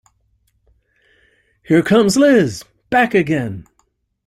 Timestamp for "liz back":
2.17-3.13